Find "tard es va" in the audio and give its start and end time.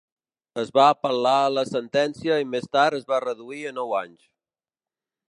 2.77-3.21